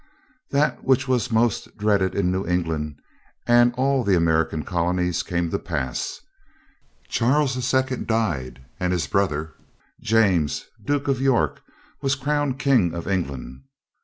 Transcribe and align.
That 0.49 0.83
which 0.83 1.07
was 1.07 1.31
most 1.31 1.77
dreaded 1.77 2.15
in 2.15 2.31
New 2.31 2.43
England 2.47 2.95
and 3.45 3.71
all 3.75 4.03
the 4.03 4.15
American 4.17 4.63
colonies 4.65 5.21
came 5.21 5.51
to 5.51 5.59
pass. 5.59 6.19
Charles 7.07 7.53
II. 7.71 7.97
died, 7.97 8.65
and 8.79 8.93
his 8.93 9.05
brother 9.05 9.53
James, 10.01 10.65
Duke 10.83 11.07
of 11.07 11.21
York, 11.21 11.61
was 12.01 12.15
crowned 12.15 12.57
King 12.57 12.95
of 12.95 13.07
England. 13.07 13.61